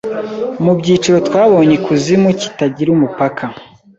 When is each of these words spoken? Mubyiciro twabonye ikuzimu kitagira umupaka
Mubyiciro 0.63 1.17
twabonye 1.27 1.73
ikuzimu 1.79 2.29
kitagira 2.41 2.89
umupaka 2.97 3.45